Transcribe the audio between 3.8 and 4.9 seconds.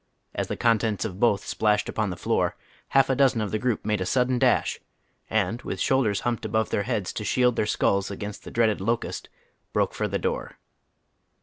made a sudden dash,